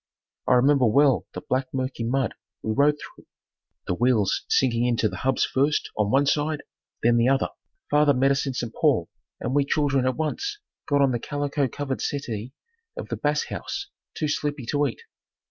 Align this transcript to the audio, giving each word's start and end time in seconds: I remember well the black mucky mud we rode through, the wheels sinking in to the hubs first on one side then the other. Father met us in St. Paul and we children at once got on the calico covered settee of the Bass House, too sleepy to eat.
I 0.47 0.53
remember 0.55 0.87
well 0.87 1.27
the 1.35 1.41
black 1.47 1.67
mucky 1.75 2.03
mud 2.03 2.33
we 2.63 2.73
rode 2.73 2.97
through, 2.99 3.27
the 3.85 3.93
wheels 3.93 4.45
sinking 4.49 4.87
in 4.87 4.97
to 4.97 5.07
the 5.09 5.17
hubs 5.17 5.45
first 5.45 5.91
on 5.95 6.09
one 6.09 6.25
side 6.25 6.63
then 7.03 7.17
the 7.17 7.27
other. 7.27 7.49
Father 7.91 8.15
met 8.15 8.31
us 8.31 8.47
in 8.47 8.55
St. 8.55 8.73
Paul 8.73 9.09
and 9.39 9.53
we 9.53 9.63
children 9.63 10.07
at 10.07 10.15
once 10.17 10.57
got 10.87 11.01
on 11.03 11.11
the 11.11 11.19
calico 11.19 11.67
covered 11.67 12.01
settee 12.01 12.51
of 12.97 13.09
the 13.09 13.15
Bass 13.15 13.43
House, 13.49 13.89
too 14.15 14.27
sleepy 14.27 14.65
to 14.71 14.87
eat. 14.87 15.03